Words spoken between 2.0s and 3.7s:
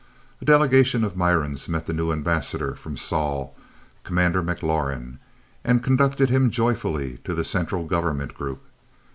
Ambassador from Sol,